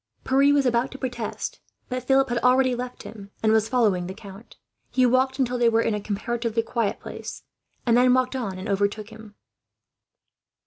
Pierre 0.23 0.51
was 0.51 0.65
about 0.65 0.89
to 0.89 0.97
protest, 0.97 1.59
but 1.87 2.01
Philip 2.01 2.29
had 2.29 2.39
already 2.39 2.73
left 2.73 3.03
him, 3.03 3.29
and 3.43 3.51
was 3.51 3.69
following 3.69 4.07
the 4.07 4.15
count. 4.15 4.55
He 4.89 5.05
waited 5.05 5.37
until 5.37 5.59
they 5.59 5.69
were 5.69 5.83
in 5.83 5.93
a 5.93 6.01
comparatively 6.01 6.63
quiet 6.63 6.99
place, 6.99 7.43
and 7.85 7.95
then 7.95 8.11
walked 8.15 8.35
on 8.35 8.57
and 8.57 8.67
overtook 8.67 9.09
him. 9.11 9.35